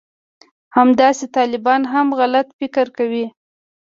همداسې 0.77 1.25
طالبان 1.37 1.81
هم 1.93 2.07
غلط 2.19 2.47
فکر 2.59 2.85
کوي 2.97 3.25